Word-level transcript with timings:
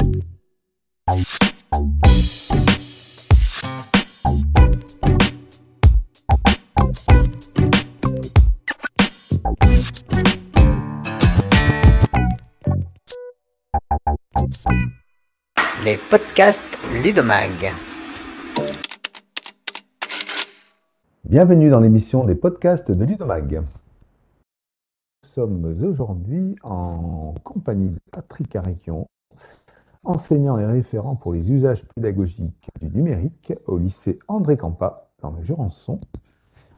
Les 0.00 0.06
podcasts 16.08 16.64
Ludomag. 17.02 17.72
Bienvenue 21.24 21.68
dans 21.68 21.80
l'émission 21.80 22.24
des 22.24 22.34
podcasts 22.34 22.90
de 22.90 23.04
Ludomag. 23.04 23.62
Nous 25.22 25.28
sommes 25.34 25.64
aujourd'hui 25.66 26.56
en 26.62 27.34
compagnie 27.44 27.90
de 27.90 27.98
Patrick 28.10 28.56
Ariquion, 28.56 29.06
enseignant 30.04 30.58
et 30.58 30.64
référent 30.64 31.14
pour 31.14 31.32
les 31.32 31.52
usages 31.52 31.84
pédagogiques 31.94 32.68
du 32.80 32.88
numérique 32.88 33.52
au 33.66 33.78
lycée 33.78 34.18
André 34.28 34.56
Campa 34.56 35.08
dans 35.22 35.30
le 35.30 35.42
Jurançon, 35.42 36.00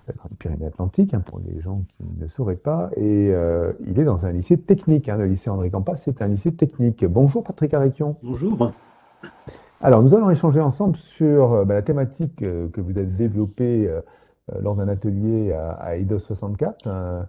dans 0.08 0.24
les 0.30 0.36
Pyrénées-Atlantiques, 0.36 1.14
hein, 1.14 1.22
pour 1.24 1.40
les 1.40 1.60
gens 1.60 1.84
qui 1.88 2.04
ne 2.18 2.26
sauraient 2.26 2.56
pas. 2.56 2.90
Et 2.96 3.30
euh, 3.32 3.72
il 3.86 3.98
est 3.98 4.04
dans 4.04 4.26
un 4.26 4.32
lycée 4.32 4.58
technique. 4.58 5.08
Hein, 5.08 5.16
le 5.16 5.26
lycée 5.26 5.50
André 5.50 5.70
Campa, 5.70 5.96
c'est 5.96 6.20
un 6.22 6.28
lycée 6.28 6.52
technique. 6.52 7.04
Bonjour 7.04 7.44
Patrick 7.44 7.72
Ariquion. 7.74 8.16
Bonjour. 8.22 8.72
Alors, 9.80 10.02
nous 10.02 10.14
allons 10.14 10.30
échanger 10.30 10.60
ensemble 10.60 10.96
sur 10.96 11.52
euh, 11.52 11.64
bah, 11.64 11.74
la 11.74 11.82
thématique 11.82 12.42
euh, 12.42 12.68
que 12.68 12.80
vous 12.80 12.98
avez 12.98 13.06
développée 13.06 13.90
lors 14.60 14.74
d'un 14.74 14.88
atelier 14.88 15.52
à, 15.52 15.96
IDOS 15.96 16.18
64, 16.18 17.28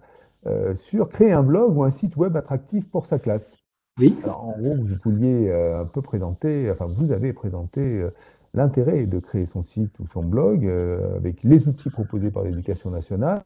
sur 0.74 1.08
créer 1.08 1.32
un 1.32 1.44
blog 1.44 1.76
ou 1.76 1.84
un 1.84 1.90
site 1.90 2.16
web 2.16 2.36
attractif 2.36 2.90
pour 2.90 3.06
sa 3.06 3.20
classe. 3.20 3.63
Oui. 3.98 4.18
En 4.24 4.52
gros, 4.58 4.74
vous 4.74 4.96
pouviez 5.00 5.52
un 5.52 5.84
peu 5.84 6.02
présenter, 6.02 6.70
enfin, 6.70 6.86
vous 6.86 7.12
avez 7.12 7.32
présenté 7.32 8.04
l'intérêt 8.52 9.06
de 9.06 9.18
créer 9.20 9.46
son 9.46 9.62
site 9.62 9.92
ou 10.00 10.06
son 10.12 10.22
blog 10.22 10.68
avec 11.16 11.42
les 11.44 11.68
outils 11.68 11.90
proposés 11.90 12.30
par 12.30 12.42
l'éducation 12.42 12.90
nationale 12.90 13.42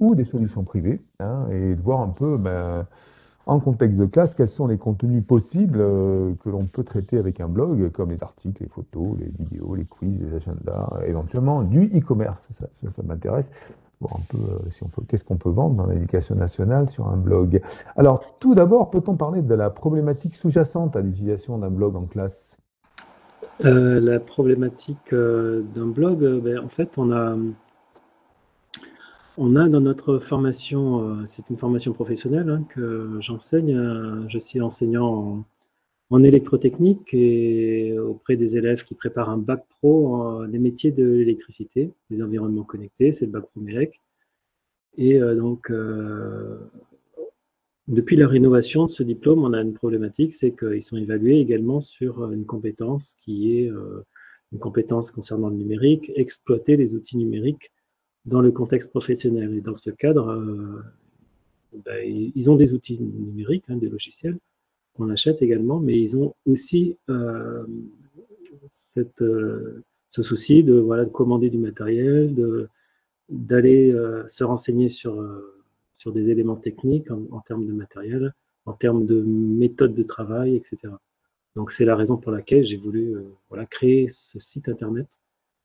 ou 0.00 0.14
des 0.14 0.24
solutions 0.24 0.64
privées, 0.64 1.00
hein, 1.20 1.46
et 1.52 1.74
de 1.74 1.80
voir 1.80 2.00
un 2.00 2.08
peu 2.08 2.36
ben, 2.36 2.86
en 3.46 3.60
contexte 3.60 3.98
de 3.98 4.06
classe, 4.06 4.34
quels 4.34 4.48
sont 4.48 4.66
les 4.66 4.78
contenus 4.78 5.24
possibles 5.24 5.80
euh, 5.80 6.34
que 6.42 6.48
l'on 6.48 6.66
peut 6.66 6.84
traiter 6.84 7.18
avec 7.18 7.40
un 7.40 7.48
blog, 7.48 7.90
comme 7.90 8.10
les 8.10 8.22
articles, 8.22 8.62
les 8.62 8.68
photos, 8.68 9.18
les 9.18 9.26
vidéos, 9.26 9.74
les 9.74 9.84
quiz, 9.84 10.20
les 10.20 10.34
agendas, 10.36 11.00
éventuellement 11.06 11.62
du 11.62 11.86
e-commerce. 11.86 12.48
Ça, 12.88 13.02
m'intéresse. 13.02 13.50
Euh, 14.02 14.06
on 14.82 14.88
peut, 14.88 15.02
qu'est-ce 15.08 15.24
qu'on 15.24 15.36
peut 15.36 15.50
vendre 15.50 15.74
dans 15.76 15.86
l'éducation 15.86 16.34
nationale 16.34 16.88
sur 16.88 17.08
un 17.08 17.16
blog? 17.16 17.60
Alors, 17.96 18.36
tout 18.38 18.54
d'abord, 18.54 18.90
peut-on 18.90 19.16
parler 19.16 19.42
de 19.42 19.54
la 19.54 19.70
problématique 19.70 20.36
sous-jacente 20.36 20.96
à 20.96 21.00
l'utilisation 21.00 21.58
d'un 21.58 21.70
blog 21.70 21.96
en 21.96 22.06
classe? 22.06 22.56
Euh, 23.64 24.00
La 24.00 24.20
problématique 24.20 25.14
d'un 25.14 25.86
blog, 25.86 26.40
ben, 26.40 26.58
en 26.58 26.68
fait, 26.68 26.96
on 26.96 27.12
a 27.12 27.36
dans 29.36 29.80
notre 29.80 30.18
formation, 30.18 31.00
euh, 31.00 31.26
c'est 31.26 31.50
une 31.50 31.56
formation 31.56 31.92
professionnelle 31.92 32.50
hein, 32.50 32.62
que 32.68 33.18
j'enseigne. 33.20 33.74
Euh, 33.74 34.28
je 34.28 34.38
suis 34.38 34.60
enseignant 34.60 35.06
en, 35.06 35.44
électrotechnique 36.18 37.14
et 37.14 37.98
auprès 37.98 38.36
des 38.36 38.56
élèves 38.56 38.84
qui 38.84 38.94
préparent 38.94 39.30
un 39.30 39.38
bac 39.38 39.64
pro 39.68 40.44
des 40.46 40.58
métiers 40.58 40.90
de 40.90 41.04
l'électricité, 41.04 41.92
des 42.10 42.22
environnements 42.22 42.64
connectés, 42.64 43.12
c'est 43.12 43.26
le 43.26 43.32
bac 43.32 43.46
pro 43.46 43.60
MELEC. 43.60 44.00
Et 44.96 45.22
euh, 45.22 45.36
donc, 45.36 45.72
depuis 47.86 48.16
la 48.16 48.26
rénovation 48.26 48.86
de 48.86 48.90
ce 48.90 49.02
diplôme, 49.04 49.44
on 49.44 49.52
a 49.52 49.62
une 49.62 49.72
problématique, 49.72 50.34
c'est 50.34 50.56
qu'ils 50.56 50.82
sont 50.82 50.96
évalués 50.96 51.38
également 51.38 51.80
sur 51.80 52.30
une 52.32 52.44
compétence 52.44 53.14
qui 53.20 53.56
est 53.56 53.70
une 54.52 54.58
compétence 54.58 55.10
concernant 55.10 55.48
le 55.48 55.56
numérique, 55.56 56.10
exploiter 56.16 56.76
les 56.76 56.94
outils 56.94 57.16
numériques 57.16 57.72
dans 58.24 58.40
le 58.40 58.50
contexte 58.52 58.90
professionnel. 58.90 59.54
Et 59.56 59.60
dans 59.60 59.76
ce 59.76 59.90
cadre, 59.90 60.28
euh, 60.30 60.82
ben, 61.84 62.02
ils 62.04 62.50
ont 62.50 62.56
des 62.56 62.74
outils 62.74 63.00
numériques, 63.00 63.66
hein, 63.68 63.76
des 63.76 63.88
logiciels 63.88 64.38
qu'on 65.00 65.10
achète 65.10 65.42
également, 65.42 65.80
mais 65.80 65.98
ils 65.98 66.18
ont 66.18 66.34
aussi 66.46 66.98
euh, 67.08 67.64
euh, 69.20 69.82
ce 70.10 70.22
souci 70.22 70.64
de, 70.64 70.74
voilà, 70.74 71.04
de 71.04 71.10
commander 71.10 71.50
du 71.50 71.58
matériel, 71.58 72.34
d'aller 73.28 73.94
se 74.26 74.44
renseigner 74.44 74.88
sur, 74.88 75.24
sur 75.94 76.12
des 76.12 76.30
éléments 76.30 76.56
techniques 76.56 77.10
en, 77.10 77.22
en, 77.30 77.40
termes 77.40 77.66
de 77.66 77.72
matériel, 77.72 78.34
en 78.66 78.72
termes 78.72 79.06
de 79.06 79.20
méthode 79.22 79.94
de 79.94 80.02
travail, 80.02 80.56
etc. 80.56 80.92
Donc 81.56 81.70
c'est 81.70 81.84
la 81.84 81.96
raison 81.96 82.16
pour 82.16 82.32
laquelle 82.32 82.64
j'ai 82.64 82.76
voulu 82.76 83.14
voilà, 83.48 83.66
créer 83.66 84.08
ce 84.08 84.38
site 84.38 84.68
internet 84.68 85.06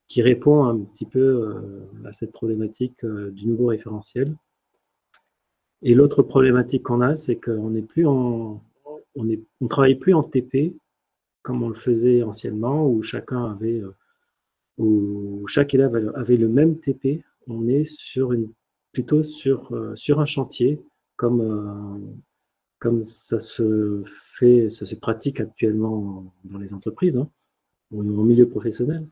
qui 0.07 0.21
répond 0.21 0.65
un 0.65 0.79
petit 0.79 1.05
peu 1.05 1.19
euh, 1.19 2.07
à 2.07 2.13
cette 2.13 2.31
problématique 2.31 3.03
euh, 3.03 3.31
du 3.31 3.47
nouveau 3.47 3.67
référentiel. 3.67 4.35
Et 5.81 5.93
l'autre 5.93 6.23
problématique 6.23 6.83
qu'on 6.83 7.01
a, 7.01 7.15
c'est 7.15 7.37
qu'on 7.37 7.71
n'est 7.71 7.81
plus 7.81 8.05
en, 8.05 8.61
on 9.15 9.27
on 9.61 9.67
travaille 9.67 9.95
plus 9.95 10.13
en 10.13 10.23
TP 10.23 10.75
comme 11.45 11.61
on 11.61 11.69
le 11.69 11.75
faisait 11.75 12.23
anciennement, 12.23 12.89
où 12.89 13.03
chacun 13.03 13.45
avait, 13.45 13.79
euh, 14.79 15.43
chaque 15.45 15.75
élève 15.75 16.11
avait 16.15 16.37
le 16.37 16.49
même 16.49 16.79
TP. 16.79 17.23
On 17.45 17.67
est 17.67 17.83
plutôt 18.91 19.21
sur, 19.21 19.71
sur 19.93 20.19
un 20.19 20.25
chantier, 20.25 20.81
comme, 21.17 22.17
comme 22.79 23.03
ça 23.03 23.39
se 23.39 24.01
fait, 24.07 24.71
ça 24.71 24.87
se 24.87 24.95
pratique 24.95 25.39
actuellement 25.39 26.33
dans 26.45 26.57
les 26.57 26.73
entreprises, 26.73 27.15
hein, 27.15 27.29
au 27.91 28.01
milieu 28.01 28.49
professionnel. 28.49 29.07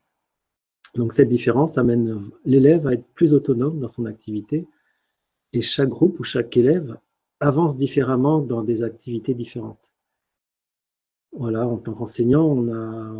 Donc 0.95 1.13
cette 1.13 1.29
différence 1.29 1.77
amène 1.77 2.31
l'élève 2.45 2.87
à 2.87 2.93
être 2.93 3.05
plus 3.13 3.35
autonome 3.35 3.79
dans 3.79 3.87
son 3.87 4.05
activité 4.05 4.65
et 5.53 5.61
chaque 5.61 5.89
groupe 5.89 6.19
ou 6.19 6.23
chaque 6.23 6.57
élève 6.57 6.97
avance 7.39 7.77
différemment 7.77 8.39
dans 8.39 8.63
des 8.63 8.81
activités 8.81 9.35
différentes. 9.35 9.92
Voilà, 11.35 11.67
en 11.67 11.77
tant 11.77 11.93
qu'enseignant, 11.93 12.45
on 12.45 12.71
a, 12.71 13.11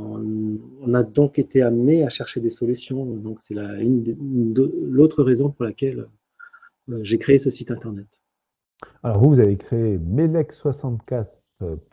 on, 0.81 0.93
a 0.93 1.03
donc 1.03 1.39
été 1.39 1.63
amené 1.63 2.03
à 2.03 2.09
chercher 2.09 2.41
des 2.41 2.51
solutions. 2.51 3.05
Donc 3.05 3.41
c'est 3.41 3.55
l'autre 3.55 5.23
raison 5.23 5.49
pour 5.49 5.65
laquelle 5.65 6.07
euh, 6.89 6.99
j'ai 7.01 7.17
créé 7.17 7.39
ce 7.39 7.49
site 7.49 7.71
internet. 7.71 8.21
Alors 9.01 9.19
vous, 9.19 9.29
vous 9.29 9.39
avez 9.39 9.57
créé 9.57 9.97
Melec 9.97 10.51
64 10.51 11.31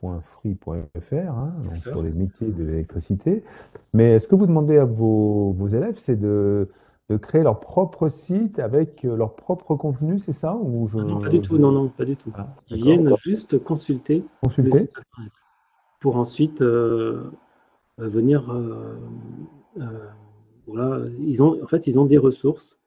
.free.fr 0.02 1.14
hein, 1.14 1.54
sur 1.74 2.02
les 2.02 2.10
métiers 2.10 2.48
de 2.48 2.64
l'électricité. 2.64 3.44
Mais 3.94 4.18
ce 4.18 4.26
que 4.26 4.34
vous 4.34 4.46
demandez 4.46 4.78
à 4.78 4.84
vos, 4.84 5.54
élèves, 5.68 5.96
c'est 5.98 6.18
de, 6.18 6.68
créer 7.22 7.44
leur 7.44 7.60
propre 7.60 8.08
site 8.08 8.58
avec 8.58 9.04
euh, 9.04 9.16
leur 9.16 9.36
propre 9.36 9.76
contenu, 9.76 10.18
c'est 10.18 10.32
ça 10.32 10.56
ou 10.56 10.86
je, 10.88 10.98
Non, 10.98 11.18
pas 11.18 11.28
du 11.28 11.40
tout. 11.40 11.58
Non, 11.58 11.72
non, 11.72 11.88
pas 11.88 12.04
du 12.04 12.16
tout. 12.16 12.32
Ah, 12.36 12.48
Ils 12.68 12.82
viennent 12.82 13.14
juste 13.16 13.62
consulter, 13.62 14.24
consulter. 14.42 14.70
Le 14.70 14.76
site 14.76 14.92
pour 16.00 16.16
ensuite 16.16 16.62
euh, 16.62 17.30
euh, 18.00 18.08
venir. 18.08 18.52
voilà, 20.66 21.06
ils 21.20 21.42
ont, 21.42 21.62
en 21.62 21.66
fait, 21.66 21.86
ils 21.86 21.98
ont 22.00 22.06
des 22.06 22.18
ressources 22.18 22.80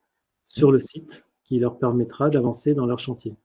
sur 0.46 0.72
le 0.72 0.79
site 0.79 1.28
qui 1.44 1.59
leur 1.59 1.78
permettra 1.78 2.29
d'avancer 2.29 2.74
dans 2.74 2.85
leur 2.85 3.00
chantier. 3.00 3.35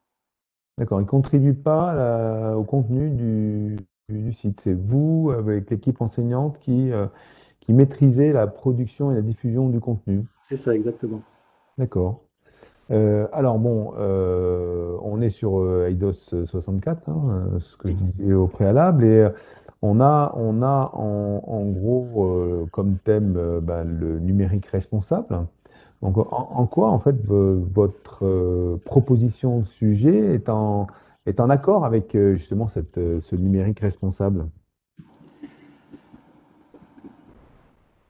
D'accord, 0.78 1.00
ils 1.00 1.04
ne 1.04 1.08
contribuent 1.08 1.54
pas 1.54 2.56
au 2.56 2.62
contenu 2.62 3.10
du, 3.10 4.32
site. 4.32 4.60
C'est 4.60 4.74
vous, 4.74 5.32
avec 5.36 5.70
l'équipe 5.70 6.00
enseignante, 6.00 6.58
qui, 6.60 6.92
euh, 6.92 7.06
qui 7.60 7.72
maîtrisez 7.72 8.32
la 8.32 8.46
production 8.46 9.10
et 9.10 9.14
la 9.14 9.22
diffusion 9.22 9.68
du 9.68 9.80
contenu. 9.80 10.24
C'est 10.40 10.56
ça, 10.56 10.74
exactement. 10.74 11.20
D'accord. 11.76 12.27
Euh, 12.90 13.26
alors 13.32 13.58
bon, 13.58 13.92
euh, 13.98 14.96
on 15.02 15.20
est 15.20 15.28
sur 15.28 15.88
IDOS 15.88 16.46
64, 16.46 17.08
hein, 17.08 17.48
ce 17.58 17.76
que 17.76 17.90
je 17.90 17.94
disais 17.94 18.32
au 18.32 18.46
préalable, 18.46 19.04
et 19.04 19.28
on 19.82 20.00
a, 20.00 20.32
on 20.36 20.62
a 20.62 20.90
en, 20.94 21.64
gros 21.66 22.66
comme 22.72 22.96
thème 23.04 23.60
ben, 23.62 23.84
le 23.84 24.18
numérique 24.18 24.66
responsable. 24.66 25.46
Donc, 26.02 26.16
en, 26.16 26.66
quoi, 26.66 26.90
en 26.90 27.00
fait, 27.00 27.16
votre 27.24 28.24
euh, 28.24 28.76
proposition 28.84 29.60
de 29.60 29.64
sujet 29.64 30.34
est 30.34 30.48
en, 30.48 30.86
est 31.26 31.40
en 31.40 31.50
accord 31.50 31.84
avec 31.84 32.14
euh, 32.14 32.34
justement 32.34 32.68
cette, 32.68 32.98
euh, 32.98 33.20
ce 33.20 33.34
numérique 33.34 33.80
responsable? 33.80 34.46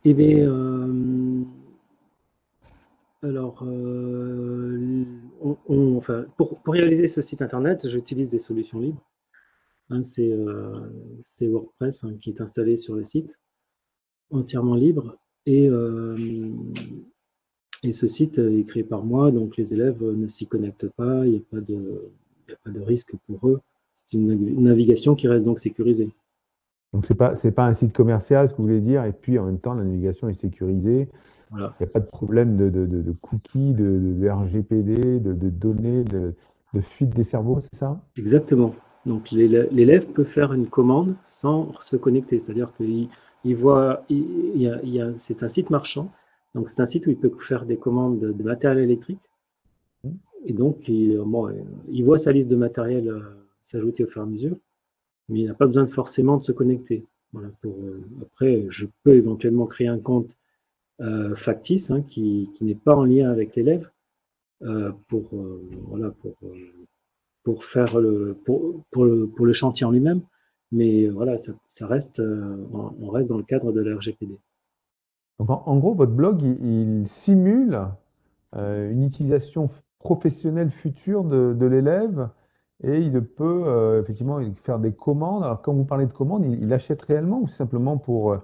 Eh 0.05 0.12
bien, 0.12 0.49
alors, 3.23 3.65
enfin, 5.69 6.25
pour, 6.37 6.61
pour, 6.61 6.75
réaliser 6.75 7.09
ce 7.09 7.20
site 7.20 7.43
internet, 7.43 7.88
j'utilise 7.88 8.31
des 8.31 8.38
solutions 8.38 8.81
libres. 8.81 9.05
Hein, 9.91 10.03
c'est 10.03 11.47
WordPress 11.47 12.05
hein, 12.05 12.17
qui 12.20 12.31
est 12.31 12.41
installé 12.41 12.76
sur 12.76 12.94
le 12.94 13.05
site, 13.05 13.38
entièrement 14.31 14.75
libre. 14.75 15.17
Et 15.47 15.69
et 17.82 17.93
ce 17.93 18.09
site 18.09 18.38
est 18.38 18.65
créé 18.65 18.82
par 18.82 19.05
moi, 19.05 19.31
donc 19.31 19.56
les 19.56 19.73
élèves 19.73 20.03
ne 20.03 20.26
s'y 20.26 20.47
connectent 20.47 20.88
pas, 20.88 21.25
il 21.25 21.32
n'y 21.32 21.37
a, 21.37 21.41
pas 21.50 21.61
de, 21.61 22.81
risque 22.81 23.14
pour 23.26 23.49
eux. 23.49 23.61
C'est 23.94 24.14
une 24.14 24.62
navigation 24.62 25.14
qui 25.14 25.29
reste 25.29 25.44
donc 25.44 25.59
sécurisée. 25.61 26.11
Donc, 26.93 27.06
ce 27.06 27.12
n'est 27.12 27.53
pas 27.53 27.67
un 27.67 27.75
site 27.75 27.93
commercial, 27.93 28.49
ce 28.49 28.55
que 28.55 28.59
vous 28.59 28.64
voulez 28.64 28.81
dire, 28.81 29.05
et 29.05 29.12
puis 29.12 29.38
en 29.38 29.44
même 29.44 29.61
temps, 29.61 29.75
la 29.75 29.85
navigation 29.85 30.29
est 30.29 30.38
sécurisée. 30.38 31.09
Il 31.53 31.56
n'y 31.59 31.87
a 31.87 31.87
pas 31.87 32.00
de 32.00 32.06
problème 32.06 32.56
de, 32.56 32.69
de, 32.69 33.12
cookies, 33.12 33.75
de, 33.75 34.29
RGPD, 34.29 35.21
de, 35.21 35.33
données, 35.50 36.05
de, 36.05 36.35
fuite 36.81 37.11
des 37.11 37.25
cerveaux, 37.25 37.59
c'est 37.61 37.75
ça? 37.75 38.00
Exactement. 38.17 38.75
Donc, 39.06 39.31
l'élève 39.31 40.06
peut 40.09 40.25
faire 40.25 40.53
une 40.53 40.67
commande 40.67 41.15
sans 41.25 41.73
se 41.81 41.97
connecter. 41.97 42.39
C'est-à-dire 42.41 42.73
qu'il 42.75 43.09
il 43.45 43.56
voit, 43.56 44.05
il, 44.11 45.15
c'est 45.17 45.43
un 45.43 45.49
site 45.49 45.71
marchand. 45.71 46.11
Donc, 46.55 46.69
c'est 46.69 46.83
un 46.83 46.87
site 46.87 47.06
où 47.06 47.11
il 47.11 47.17
peut 47.17 47.33
faire 47.39 47.65
des 47.65 47.77
commandes 47.77 48.21
de, 48.21 48.43
matériel 48.43 48.85
électrique. 48.85 49.31
Et 50.45 50.53
donc, 50.53 50.89
il, 50.89 51.19
bon, 51.25 51.49
il 51.89 52.05
voit 52.05 52.19
sa 52.19 52.33
liste 52.33 52.49
de 52.49 52.56
matériel 52.56 53.09
euh, 53.09 53.21
s'ajouter 53.61 54.05
au 54.05 54.06
fur 54.06 54.23
et 54.23 54.25
à 54.25 54.29
mesure 54.29 54.56
mais 55.29 55.41
il 55.41 55.47
n'a 55.47 55.55
pas 55.55 55.67
besoin 55.67 55.87
forcément 55.87 56.37
de 56.37 56.43
se 56.43 56.53
connecter. 56.53 57.05
Euh, 57.37 58.00
après, 58.23 58.67
je 58.71 58.87
peux 59.05 59.15
éventuellement 59.15 59.67
créer 59.67 59.89
un 59.89 59.99
compte 59.99 60.37
factice 61.37 61.91
hein, 61.91 62.03
qui, 62.03 62.50
n'est 62.61 62.75
pas 62.75 62.97
en 62.97 63.05
lien 63.05 63.31
avec 63.31 63.55
l'élève 63.55 63.89
euh, 64.62 64.93
pour, 65.06 65.31
voilà, 65.87 66.11
pour, 66.11 66.35
pour, 67.45 67.65
faire 67.65 68.00
le, 68.00 68.37
pour, 68.45 68.83
pour, 68.91 69.05
le, 69.05 69.53
chantier 69.53 69.87
en 69.87 69.91
lui-même. 69.91 70.23
Mais 70.73 71.06
voilà, 71.09 71.37
ça, 71.39 71.87
reste, 71.87 72.21
on 72.21 73.11
reste 73.11 73.31
dans 73.31 73.39
le 73.39 73.45
cadre 73.45 73.73
de 73.73 73.81
la 73.81 73.97
RGPD. 73.97 74.39
Donc 75.39 75.50
en, 75.50 75.77
gros, 75.79 75.95
votre 75.95 76.12
blog, 76.12 76.43
il, 76.43 77.05
simule 77.06 77.81
une 78.55 79.05
utilisation 79.05 79.69
professionnelle 79.99 80.71
future 80.71 81.25
de, 81.25 81.67
l'élève 81.67 82.29
et 82.85 82.99
il 82.99 83.21
peut 83.23 83.65
euh, 83.67 84.00
effectivement 84.00 84.41
faire 84.62 84.79
des 84.79 84.93
commandes. 84.93 85.43
Alors, 85.43 85.62
quand 85.62 85.73
vous 85.73 85.85
parlez 85.85 86.06
de 86.06 86.12
commandes, 86.12 86.45
il, 86.45 86.73
achète 86.73 87.03
réellement 87.03 87.41
ou 87.41 87.49
simplement 87.49 87.99
pour, 87.99 88.33
euh, 88.33 88.39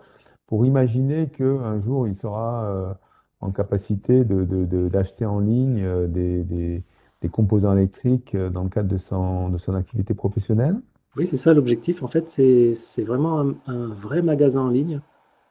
pour 0.55 0.65
imaginer 0.65 1.27
qu'un 1.27 1.81
jour 1.81 2.07
il 2.07 2.15
sera 2.15 2.65
euh, 2.67 2.93
en 3.41 3.51
capacité 3.51 4.23
d'acheter 4.25 5.27
en 5.27 5.41
ligne 5.41 5.85
des, 6.07 6.45
des, 6.45 7.29
composants 7.29 7.77
électriques 7.77 8.37
dans 8.37 8.63
le 8.63 8.69
cadre 8.69 8.89
de 8.89 8.97
son, 8.97 9.75
activité 9.75 10.15
professionnelle 10.15 10.77
Oui, 11.17 11.27
c'est 11.27 11.39
ça 11.39 11.55
l'objectif. 11.55 12.05
En 12.05 12.07
fait, 12.07 12.29
c'est 12.29 13.03
vraiment 13.03 13.41
un, 13.67 13.89
vrai 13.89 14.23
magasin 14.23 14.61
en 14.61 14.69
ligne 14.69 15.01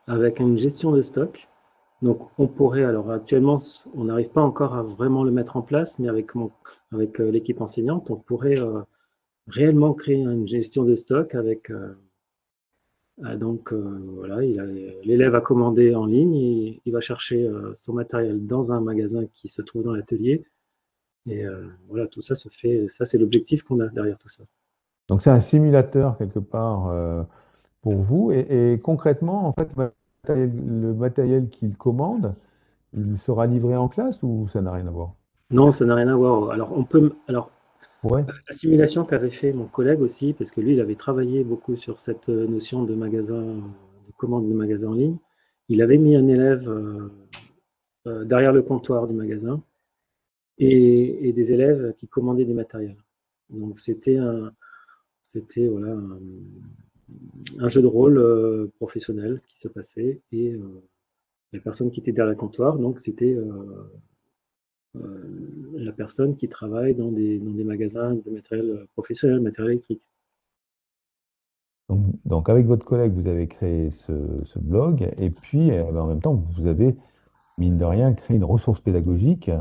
avec 0.08 0.40
une 0.40 0.56
gestion 0.56 0.94
de 0.94 1.02
stock. 1.02 1.50
Donc, 2.02 2.30
on 2.38 2.48
pourrait, 2.48 2.86
alors 2.86 3.12
actuellement, 3.12 3.58
on 3.96 4.06
n'arrive 4.06 4.30
pas 4.30 4.42
encore 4.42 4.74
à 4.74 4.84
vraiment 4.84 5.26
le 5.26 5.32
mettre 5.32 5.58
en 5.58 5.64
place, 5.64 6.00
mais 6.00 6.08
avec, 6.08 6.32
avec 6.94 7.20
euh, 7.20 7.30
l'équipe 7.30 7.60
enseignante, 7.60 8.10
on 8.10 8.16
pourrait 8.16 8.58
euh, 8.58 8.80
réellement 9.48 9.94
créer 9.94 10.16
une 10.16 10.48
gestion 10.48 10.86
de 10.86 10.96
stock 10.96 11.36
avec. 11.36 11.72
Euh, 11.72 11.94
donc, 13.18 13.74
voilà, 13.74 14.42
l'élève 15.04 15.36
a 15.36 15.42
commandé 15.42 15.96
en 15.96 16.06
ligne, 16.06 16.36
il, 16.36 16.82
il 16.86 16.94
va 16.94 17.02
chercher 17.02 17.50
son 17.74 17.94
matériel 17.94 18.46
dans 18.46 18.74
un 18.74 18.82
magasin 18.82 19.26
qui 19.34 19.48
se 19.48 19.62
trouve 19.62 19.84
dans 19.84 19.94
l'atelier. 19.94 20.46
Et 21.26 21.46
voilà, 21.88 22.08
tout 22.08 22.22
ça 22.22 22.36
se 22.36 22.50
fait, 22.50 22.88
ça 22.90 23.06
c'est 23.06 23.18
l'objectif 23.18 23.64
qu'on 23.64 23.80
a 23.80 23.88
derrière 23.88 24.18
tout 24.18 24.30
ça. 24.30 24.44
Donc, 25.08 25.22
c'est 25.22 25.30
un 25.30 25.40
simulateur 25.40 26.18
quelque 26.18 26.40
part 26.40 26.94
pour 27.82 27.96
vous. 27.96 28.32
Et, 28.32 28.74
et 28.74 28.80
concrètement, 28.80 29.48
en 29.48 29.54
fait, 29.54 29.70
le 30.28 30.94
matériel 30.94 31.50
qu'il 31.50 31.76
commande, 31.78 32.36
il 32.96 33.18
sera 33.18 33.48
livré 33.48 33.76
en 33.76 33.88
classe 33.88 34.24
ou 34.24 34.48
ça 34.48 34.62
n'a 34.62 34.72
rien 34.72 34.88
à 34.88 34.92
voir? 34.92 35.14
Non, 35.52 35.72
ça 35.72 35.86
n'a 35.86 35.96
rien 35.96 36.08
à 36.08 36.16
voir. 36.16 36.52
Alors, 36.52 36.72
on 36.78 36.84
peut. 36.84 37.14
Alors, 37.28 37.52
la 38.04 38.52
simulation 38.52 39.06
qu'avait 39.06 39.30
fait 39.30 39.54
mon 39.54 39.66
collègue 39.66 40.02
aussi, 40.02 40.34
parce 40.34 40.52
que 40.52 40.62
lui, 40.62 40.74
il 40.74 40.82
avait 40.82 40.96
travaillé 40.96 41.44
beaucoup 41.44 41.76
sur 41.76 42.00
cette 42.00 42.30
notion 42.30 42.84
de 42.84 42.96
magasin, 42.96 43.42
de 43.44 44.12
commande 44.18 44.50
de 44.50 44.54
magasin 44.54 44.90
en 44.90 44.94
ligne. 44.94 45.18
Il 45.70 45.82
avait 45.82 45.98
mis 45.98 46.16
un 46.16 46.28
élève 46.28 46.70
euh, 46.70 47.10
euh, 48.08 48.26
derrière 48.26 48.52
le 48.52 48.62
comptoir 48.62 49.08
du 49.08 49.14
magasin 49.14 49.64
et, 50.58 51.32
des 51.34 51.54
élèves 51.54 51.94
qui 51.98 52.08
commandaient 52.08 52.46
des 52.46 52.54
matériels. 52.54 52.98
Donc, 53.50 53.80
c'était 53.80 54.18
un. 54.18 54.54
Un 57.60 57.70
jeu 57.70 57.82
de 57.82 57.88
rôle 57.88 58.18
euh, 58.18 58.72
professionnel 58.78 59.42
qui 59.48 59.60
se 59.60 59.68
passait 59.68 60.22
et 60.32 60.54
euh, 60.54 60.84
la 61.52 61.60
personne 61.60 61.92
qui 61.92 62.00
était 62.00 62.12
derrière 62.12 62.34
le 62.34 62.40
comptoir, 62.40 62.78
donc 62.78 63.00
c'était 63.00 63.34
euh, 63.34 63.84
la 64.96 65.92
personne 65.92 66.36
qui 66.36 66.48
travaille 66.48 66.94
dans 66.94 67.12
des, 67.12 67.40
dans 67.40 67.52
des 67.52 67.64
magasins 67.64 68.14
de 68.14 68.30
matériel 68.30 68.86
professionnel, 68.96 69.40
matériel 69.40 69.74
électrique. 69.74 70.02
Donc, 72.26 72.50
avec 72.50 72.66
votre 72.66 72.86
collègue, 72.86 73.14
vous 73.14 73.28
avez 73.28 73.48
créé 73.48 73.92
ce, 73.92 74.14
blog 74.60 75.12
et 75.18 75.30
puis 75.30 75.72
en 75.80 76.08
même 76.08 76.22
temps, 76.22 76.42
vous 76.58 76.68
avez, 76.68 76.96
mine 77.58 77.78
de 77.78 77.86
rien, 77.86 78.14
créé 78.14 78.38
une 78.38 78.44
ressource 78.44 78.80
pédagogique 78.80 79.52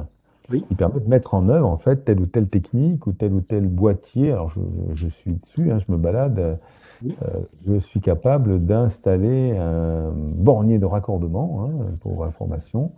qui 0.50 0.74
permet 0.74 1.00
de 1.00 1.08
mettre 1.08 1.34
en 1.34 1.48
œuvre 1.48 1.68
en 1.68 1.78
fait 1.78 2.04
telle 2.04 2.20
ou 2.20 2.26
telle 2.26 2.48
technique 2.48 3.06
ou 3.06 3.12
tel 3.12 3.32
ou 3.32 3.40
tel 3.40 3.66
boîtier. 3.66 4.32
Alors 4.32 4.50
je, 4.92 5.08
suis 5.08 5.32
dessus, 5.32 5.70
hein, 5.70 5.78
je 5.78 5.90
me 5.90 5.96
balade 5.96 6.58
euh, 7.04 7.40
je 7.66 7.78
suis 7.78 8.00
capable 8.00 8.64
d'installer 8.64 9.56
un 9.56 10.12
bornier 10.14 10.78
de 10.78 10.86
raccordement 10.86 11.64
hein, 11.64 11.70
pour 12.00 12.24
information. 12.24 12.92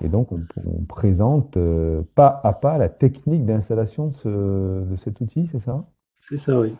Et 0.00 0.08
donc, 0.08 0.28
on, 0.32 0.84
présente 0.88 1.56
euh, 1.56 2.02
pas 2.14 2.40
à 2.44 2.52
pas 2.52 2.78
la 2.78 2.88
technique 2.88 3.44
d'installation 3.44 4.10
de, 4.24 4.84
de, 4.90 4.96
cet 4.96 5.20
outil, 5.20 5.48
c'est 5.50 5.60
ça? 5.60 5.84
C'est 6.20 6.38
ça, 6.38 6.60
oui. 6.60 6.74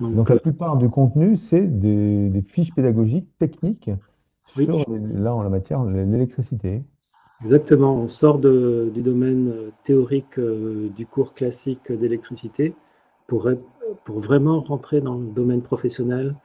Donc, 0.00 0.30
la 0.30 0.38
plupart 0.38 0.76
du 0.76 0.88
contenu, 0.88 1.36
c'est 1.36 1.66
des, 1.66 2.42
fiches 2.42 2.74
pédagogiques 2.74 3.28
techniques 3.38 3.90
sur, 4.46 4.84
là, 4.88 5.34
en 5.34 5.42
la 5.42 5.48
matière, 5.48 5.84
l'électricité. 5.84 6.82
Exactement. 7.42 7.94
On 7.94 8.08
sort 8.08 8.38
de, 8.38 8.90
du 8.92 9.02
domaine 9.02 9.52
théorique 9.84 10.38
euh, 10.38 10.88
du 10.96 11.06
cours 11.06 11.34
classique 11.34 11.90
d'électricité 11.90 12.74
pour, 13.26 13.48
pour 14.04 14.20
vraiment 14.20 14.60
rentrer 14.60 15.00
dans 15.00 15.16
le 15.16 15.26
domaine 15.26 15.62
professionnel 15.62 16.36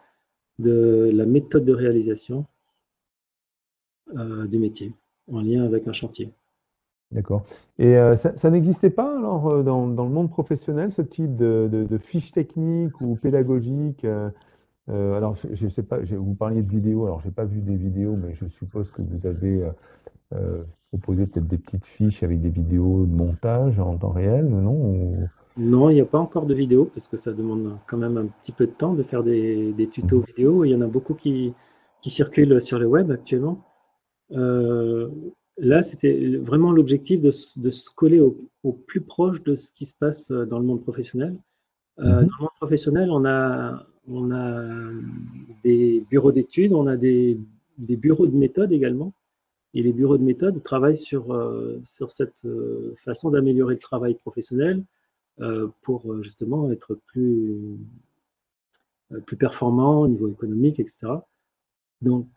de 0.59 1.09
la 1.13 1.25
méthode 1.25 1.65
de 1.65 1.73
réalisation 1.73 2.45
euh, 4.15 4.47
du 4.47 4.57
métier 4.57 4.93
en 5.31 5.41
lien 5.41 5.63
avec 5.63 5.87
un 5.87 5.93
chantier. 5.93 6.31
D'accord. 7.11 7.43
Et 7.79 7.95
euh, 7.95 8.17
ça, 8.17 8.49
n'existait 8.49 8.89
pas 8.89 9.17
alors 9.17 9.47
euh, 9.47 9.63
dans, 9.63 9.87
dans, 9.87 10.03
le 10.03 10.09
monde 10.09 10.29
professionnel 10.29 10.91
ce 10.91 11.01
type 11.01 11.35
de, 11.35 11.69
de, 11.71 11.97
fiches 11.97 12.31
techniques 12.31 12.99
ou 12.99 13.15
pédagogiques 13.15 14.05
Alors 14.87 15.35
je 15.35 15.63
ne 15.63 15.69
sais 15.69 15.83
pas, 15.83 15.99
vous 15.99 16.33
parliez 16.33 16.63
de 16.63 16.69
vidéos, 16.69 17.05
alors 17.05 17.21
je 17.21 17.27
n'ai 17.27 17.33
pas 17.33 17.45
vu 17.45 17.61
des 17.61 17.75
vidéos, 17.75 18.17
mais 18.17 18.33
je 18.33 18.45
suppose 18.47 18.91
que 18.91 19.01
vous 19.01 19.25
avez 19.25 19.63
proposé 20.89 21.27
peut-être 21.27 21.47
des 21.47 21.57
petites 21.57 21.85
fiches 21.85 22.23
avec 22.23 22.41
des 22.41 22.49
vidéos 22.49 23.05
de 23.05 23.15
montage 23.15 23.79
en 23.79 23.97
temps 23.97 24.11
réel, 24.11 24.45
non 24.45 25.29
non, 25.57 25.89
il 25.89 25.95
n'y 25.95 26.01
a 26.01 26.05
pas 26.05 26.19
encore 26.19 26.45
de 26.45 26.53
vidéo 26.53 26.85
parce 26.85 27.07
que 27.07 27.17
ça 27.17 27.33
demande 27.33 27.77
quand 27.87 27.97
même 27.97 28.17
un 28.17 28.27
petit 28.27 28.51
peu 28.51 28.67
de 28.67 28.71
temps 28.71 28.93
de 28.93 29.01
faire 29.01 29.23
des, 29.23 29.73
tutos 29.91 30.19
vidéo. 30.19 30.63
Il 30.63 30.69
y 30.69 30.75
en 30.75 30.81
a 30.81 30.87
beaucoup 30.87 31.15
qui, 31.15 31.53
circulent 32.01 32.61
sur 32.61 32.79
le 32.79 32.85
web 32.85 33.11
actuellement. 33.11 33.59
Euh, 34.31 35.09
là, 35.57 35.83
c'était 35.83 36.37
vraiment 36.37 36.71
l'objectif 36.71 37.21
de, 37.21 37.31
se 37.31 37.89
coller 37.95 38.19
au, 38.19 38.73
plus 38.73 39.01
proche 39.01 39.41
de 39.43 39.55
ce 39.55 39.71
qui 39.71 39.85
se 39.85 39.95
passe 39.95 40.29
dans 40.29 40.59
le 40.59 40.65
monde 40.65 40.81
professionnel. 40.81 41.37
Euh, 41.99 42.03
mhm. 42.03 42.27
Dans 42.27 42.35
le 42.37 42.41
monde 42.41 42.49
professionnel, 42.59 43.11
on 43.11 43.25
a, 43.25 43.85
on 44.07 44.31
a 44.31 44.91
des 45.63 46.05
bureaux 46.09 46.31
d'études, 46.31 46.73
on 46.73 46.87
a 46.87 46.97
des, 46.97 47.39
bureaux 47.77 48.27
de 48.27 48.35
méthode 48.35 48.71
également. 48.71 49.13
Et 49.73 49.83
les 49.83 49.93
bureaux 49.93 50.17
de 50.17 50.23
méthode 50.23 50.61
travaillent 50.63 50.97
sur, 50.97 51.33
euh, 51.33 51.79
sur 51.83 52.09
cette 52.09 52.47
façon 52.95 53.29
d'améliorer 53.29 53.75
le 53.75 53.79
travail 53.79 54.15
professionnel, 54.15 54.83
euh, 55.39 55.67
pour 55.83 56.11
euh, 56.11 56.23
justement 56.23 56.71
être 56.71 56.95
plus, 56.95 57.77
euh, 59.11 59.19
plus 59.19 59.37
performant 59.37 60.01
au 60.01 60.07
niveau 60.07 60.27
économique, 60.27 60.79
etc. 60.79 61.09
Donc, 62.01 62.27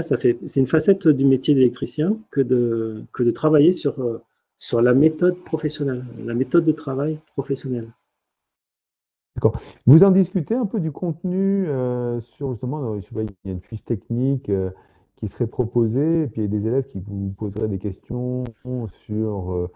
ça 0.00 0.16
fait, 0.16 0.38
c'est 0.46 0.60
une 0.60 0.66
facette 0.66 1.08
du 1.08 1.24
métier 1.24 1.54
d'électricien 1.54 2.16
que 2.30 2.40
de, 2.40 3.04
que 3.12 3.22
de 3.22 3.30
travailler 3.30 3.72
sur, 3.72 4.22
sur 4.56 4.80
la 4.80 4.94
méthode 4.94 5.36
professionnelle, 5.44 6.04
la 6.24 6.34
méthode 6.34 6.64
de 6.64 6.72
travail 6.72 7.18
professionnelle. 7.26 7.88
D'accord. 9.34 9.58
Vous 9.86 10.04
en 10.04 10.10
discutez 10.10 10.54
un 10.54 10.66
peu 10.66 10.78
du 10.78 10.92
contenu 10.92 11.66
sur 12.20 12.50
justement, 12.50 12.96
il 12.96 13.30
y 13.44 13.48
a 13.48 13.52
une 13.52 13.60
fiche 13.60 13.84
technique 13.84 14.50
qui 15.16 15.28
serait 15.28 15.46
proposée, 15.46 16.26
puis 16.28 16.42
il 16.42 16.44
y 16.44 16.56
a 16.56 16.60
des 16.60 16.66
élèves 16.66 16.86
qui 16.86 17.00
vous 17.00 17.34
poseraient 17.38 17.68
des 17.68 17.78
questions 17.78 18.44
sur 18.90 19.70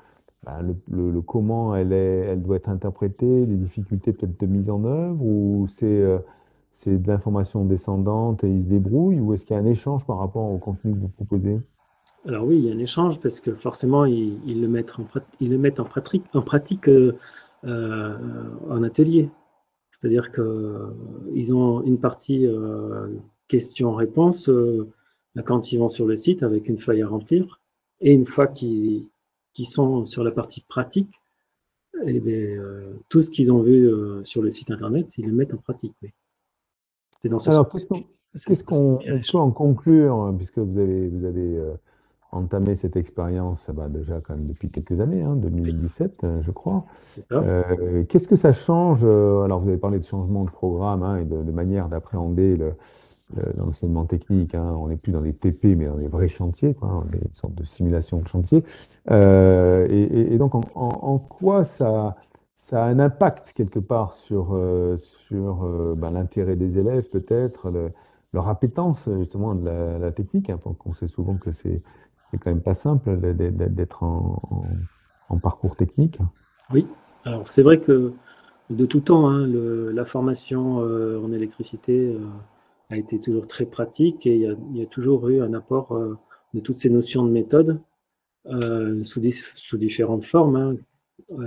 bah, 0.47 0.61
le, 0.63 1.21
comment 1.23 1.75
elle, 1.75 1.93
est, 1.93 2.27
elle 2.29 2.43
doit 2.43 2.57
être 2.57 2.69
interprétée, 2.69 3.47
les 3.47 3.57
difficultés 3.57 4.13
peut-être 4.13 4.39
de 4.39 4.47
mise 4.47 4.71
en 4.71 4.85
œuvre, 4.85 5.21
ou 5.21 5.67
c'est 5.69 5.87
euh, 5.87 6.19
c'est 6.77 6.99
de 6.99 7.09
l'information 7.09 7.65
descendante 7.65 8.45
et 8.45 8.51
ils 8.51 8.65
se 8.65 8.69
débrouillent, 8.69 9.19
ou 9.19 9.33
est-ce 9.33 9.47
qu'il 9.47 9.57
y 9.57 9.59
a 9.59 9.63
un 9.63 9.67
échange 9.67 10.05
par 10.05 10.19
rapport 10.19 10.45
au 10.45 10.59
contenu 10.59 10.93
que 10.93 10.99
vous 10.99 11.09
proposez? 11.09 11.59
Alors 12.27 12.45
oui, 12.45 12.59
il 12.59 12.65
y 12.67 12.71
a 12.71 12.75
un 12.75 12.79
échange 12.79 13.19
parce 13.19 13.41
que 13.41 13.55
forcément, 13.55 14.05
ils, 14.05 14.61
le, 14.61 14.69
mettent 14.69 14.91
en, 14.99 15.85
pratique, 15.85 16.25
en, 16.35 16.43
pratique 16.43 16.89
euh, 16.89 17.17
euh, 17.65 18.19
en 18.69 18.83
atelier. 18.83 19.31
C'est-à-dire 19.91 20.31
qu'ils 20.31 21.55
ont 21.55 21.83
une 21.83 21.99
partie 21.99 22.47
questions-réponses 23.49 24.51
quand 25.47 25.73
ils 25.73 25.79
vont 25.79 25.89
sur 25.89 26.07
le 26.07 26.17
site 26.17 26.43
avec 26.43 26.69
une 26.69 26.77
feuille 26.77 27.01
à 27.01 27.09
remplir. 27.09 27.63
Et 28.01 28.13
une 28.13 28.27
fois 28.27 28.49
qu'ils 28.49 29.09
sont 29.55 30.05
sur 30.05 30.23
la 30.25 30.31
partie 30.31 30.61
pratique, 30.69 31.23
eh 32.05 32.59
tout 33.09 33.23
ce 33.23 33.31
qu'ils 33.31 33.51
ont 33.51 33.63
vu 33.63 33.91
sur 34.25 34.43
le 34.43 34.51
site 34.51 34.71
internet, 34.71 35.17
ils 35.17 35.25
le 35.25 35.33
mettent 35.33 35.55
en 35.55 35.59
pratique. 35.59 35.95
C'est 37.21 37.29
dans 37.29 37.39
ce 37.39 37.51
Alors, 37.51 37.69
qu'est-ce 37.69 38.65
qu'on 38.65 38.99
peut 38.99 39.39
en 39.39 39.51
conclure, 39.51 40.15
hein, 40.17 40.35
puisque 40.37 40.59
vous 40.59 40.79
avez, 40.79 41.09
vous 41.09 41.25
avez 41.25 41.61
entamé 42.33 42.75
cette 42.75 42.97
expérience 42.97 43.71
bah, 43.73 43.89
déjà 43.89 44.21
quand 44.21 44.35
même 44.35 44.47
depuis 44.47 44.71
quelques 44.71 45.01
années, 45.01 45.23
hein, 45.23 45.35
2017, 45.37 46.25
euh, 46.25 46.43
je 46.43 46.51
crois. 46.51 46.85
Euh, 47.33 48.05
Qu'est-ce 48.05 48.29
que 48.29 48.37
ça 48.37 48.53
change 48.53 49.01
euh, 49.05 49.43
Alors, 49.43 49.61
vous 49.61 49.69
avez 49.69 49.79
parlé 49.79 49.99
de 49.99 50.05
changement 50.05 50.45
de 50.45 50.51
programme 50.51 51.03
hein, 51.03 51.19
et 51.19 51.25
de, 51.25 51.43
de 51.43 51.53
manière 51.53 51.89
d'appréhender 51.89 52.59
l'enseignement 53.57 54.05
technique. 54.05 54.55
Hein. 54.55 54.77
On 54.79 54.89
n'est 54.89 54.97
plus 54.97 55.13
dans 55.13 55.23
des 55.23 55.33
TP, 55.33 55.77
mais 55.77 55.87
dans 55.87 55.97
des 55.97 56.09
vrais 56.09 56.29
chantiers, 56.29 56.75
quoi, 56.75 57.05
des 57.11 57.21
sortes 57.33 57.55
de 57.55 57.65
simulations 57.65 58.21
de 58.21 58.29
chantier. 58.29 58.65
Euh, 59.11 59.87
et, 59.91 60.35
et, 60.35 60.39
donc, 60.39 60.55
en, 60.55 60.63
en, 60.75 60.89
en, 60.89 61.19
quoi 61.19 61.65
ça, 61.65 62.17
ça 62.57 62.85
a 62.85 62.89
un 62.89 62.99
impact 62.99 63.53
quelque 63.53 63.79
part 63.79 64.15
sur, 64.15 64.55
euh, 64.55 64.97
sur 64.97 65.67
ben, 65.97 66.11
l'intérêt 66.11 66.57
des 66.57 66.79
élèves, 66.79 67.09
peut-être, 67.09 67.73
leur 68.33 68.49
appétence 68.49 69.09
justement 69.19 69.55
de 69.55 69.65
la, 69.65 70.13
technique. 70.13 70.51
Hein, 70.51 70.59
on 70.85 70.95
sait 70.95 71.07
souvent 71.07 71.37
que 71.37 71.53
c'est 71.53 71.83
quand 72.33 72.51
même 72.51 72.63
pas 72.63 72.75
simple 72.75 73.19
d'être 73.19 74.03
en, 74.03 75.39
parcours 75.43 75.77
technique. 75.77 76.19
Oui, 76.73 76.87
alors 77.25 77.47
c'est 77.47 77.63
vrai 77.63 77.81
que 77.81 78.13
de 78.71 78.87
tout 78.87 79.01
temps, 79.01 79.29
hein, 79.29 79.47
la 79.47 80.05
formation 80.05 80.81
euh, 80.81 81.21
en 81.21 81.33
électricité 81.33 82.15
euh, 82.15 82.19
a 82.91 82.97
été 82.97 83.21
toujours 83.21 83.47
très 83.47 83.65
pratique 83.65 84.27
et 84.27 84.35
il 84.37 84.77
y 84.77 84.83
a, 84.83 84.87
toujours 84.87 85.29
eu 85.29 85.41
un 85.41 85.55
apport 85.55 85.93
euh, 85.93 86.19
de 86.53 86.61
toutes 86.61 86.77
ces 86.77 86.91
notions 86.91 87.25
de 87.25 87.31
méthode 87.31 87.81
sous, 89.03 89.21
sous, 89.55 89.79
différentes 89.79 90.25
formes. 90.25 90.57
Hein. 90.57 90.77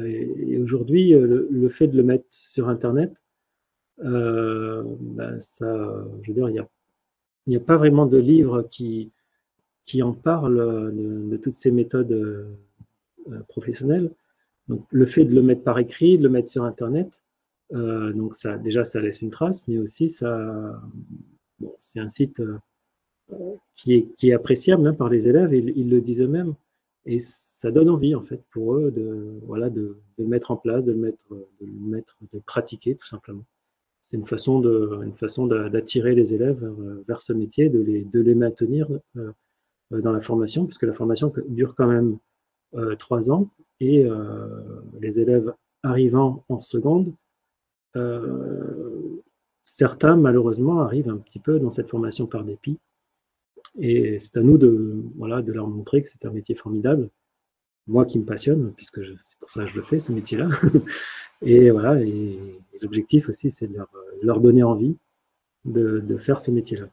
Et, 0.05 0.57
aujourd'hui, 0.57 1.11
le, 1.11 1.69
fait 1.69 1.87
de 1.87 1.97
le 1.97 2.03
mettre 2.03 2.25
sur 2.31 2.69
Internet, 2.69 3.23
ben 3.97 5.39
ça, 5.39 6.05
je 6.21 6.27
veux 6.27 6.33
dire, 6.33 6.49
il 6.49 6.65
n'y 7.47 7.55
a, 7.55 7.59
pas 7.59 7.77
vraiment 7.77 8.05
de 8.05 8.17
livre 8.17 8.67
qui, 8.69 9.11
en 10.01 10.13
parle 10.13 10.93
de, 10.95 11.37
toutes 11.37 11.53
ces 11.53 11.71
méthodes 11.71 12.11
euh, 12.11 12.55
euh, 13.31 13.39
professionnelles. 13.47 14.11
Donc, 14.67 14.85
le 14.91 15.05
fait 15.05 15.25
de 15.25 15.33
le 15.33 15.41
mettre 15.41 15.63
par 15.63 15.79
écrit, 15.79 16.17
de 16.17 16.23
le 16.23 16.29
mettre 16.29 16.49
sur 16.49 16.63
Internet, 16.63 17.23
euh, 17.73 18.13
donc 18.13 18.35
ça, 18.35 18.57
déjà, 18.57 18.85
ça 18.85 19.01
laisse 19.01 19.21
une 19.21 19.31
trace, 19.31 19.67
mais 19.67 19.79
aussi 19.79 20.09
ça, 20.09 20.79
c'est 21.79 21.99
un 21.99 22.09
site 22.09 22.41
qui, 23.73 24.05
est, 24.21 24.33
appréciable 24.33 24.87
hein, 24.87 24.93
par 24.93 25.09
les 25.09 25.27
élèves, 25.27 25.53
ils, 25.53 25.89
le 25.89 26.01
disent 26.01 26.21
eux-mêmes, 26.21 26.53
ça 27.59 27.71
donne 27.71 27.89
envie 27.89 28.15
en 28.15 28.21
fait 28.21 28.41
pour 28.51 28.75
eux 28.75 28.89
de, 28.89 29.37
voilà, 29.45 29.69
de, 29.69 29.97
le 30.17 30.25
mettre 30.25 30.51
en 30.51 30.55
place, 30.55 30.85
de 30.85 30.93
le 30.93 30.97
mettre, 30.97 31.27
de 31.29 31.65
le 31.65 31.71
mettre, 31.73 32.17
de 32.31 32.39
pratiquer 32.39 32.95
tout 32.95 33.05
simplement. 33.05 33.43
C'est 33.99 34.15
une 34.15 34.23
façon 34.25 34.61
de, 34.61 35.01
une 35.03 35.13
façon 35.13 35.45
d'attirer 35.45 36.15
les 36.15 36.33
élèves 36.33 36.61
vers, 36.63 37.03
vers, 37.05 37.21
ce 37.21 37.33
métier, 37.33 37.67
de 37.67 37.81
les, 37.81 38.05
de 38.05 38.21
les 38.21 38.33
maintenir 38.33 38.87
euh, 39.17 39.33
dans 39.91 40.13
la 40.13 40.21
formation, 40.21 40.67
puisque 40.67 40.83
la 40.83 40.93
formation 40.93 41.33
dure 41.49 41.75
quand 41.75 41.87
même 41.87 42.17
euh, 42.75 42.95
trois 42.95 43.29
ans, 43.29 43.49
et 43.81 44.05
euh, 44.05 44.47
les 45.01 45.19
élèves 45.19 45.53
arrivant 45.83 46.45
en 46.47 46.61
seconde, 46.61 47.13
certains 49.63 50.15
malheureusement 50.15 50.79
arrivent 50.79 51.09
un 51.09 51.17
petit 51.17 51.39
peu 51.39 51.59
dans 51.59 51.71
cette 51.71 51.89
formation 51.89 52.25
par 52.25 52.45
dépit. 52.45 52.79
Et 53.77 54.17
c'est 54.19 54.37
à 54.37 54.43
nous 54.43 54.57
de, 54.57 55.03
voilà, 55.17 55.41
de 55.41 55.51
leur 55.51 55.67
montrer 55.67 56.01
que 56.01 56.07
c'est 56.07 56.25
un 56.25 56.31
métier 56.31 56.55
formidable, 56.55 57.09
moi 57.89 58.05
qui 58.05 58.19
me 58.19 58.25
passionne, 58.25 58.71
puisque 58.75 59.03
c'est 59.03 59.39
pour 59.39 59.49
ça 59.49 59.63
que 59.63 59.69
je 59.69 59.75
le 59.75 59.81
fais, 59.81 59.99
ce 59.99 60.11
métier-là. 60.13 60.47
et 61.41 61.71
voilà, 61.71 61.99
et, 62.01 62.39
l'objectif 62.81 63.27
aussi, 63.27 63.51
c'est 63.51 63.67
de 63.67 63.77
leur, 64.23 64.39
donner 64.39 64.63
envie 64.63 64.95
de, 65.65 66.17
faire 66.17 66.39
ce 66.39 66.51
métier-là. 66.51 66.85